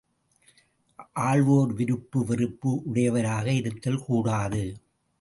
[1.19, 4.63] ஆள்வோர் விருப்பு வெறுப்பு உடையவராக இருத்தல் கூடாது.